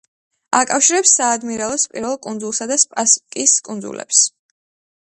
აკავშირებს 0.59 1.13
საადმირალოს 1.19 1.85
პირველ 1.93 2.17
კუნძულსა 2.25 2.69
და 2.73 2.79
სპასკის 2.87 3.57
კუნძულებს. 3.71 4.27